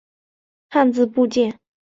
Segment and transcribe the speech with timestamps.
[0.71, 1.59] 汉字部件。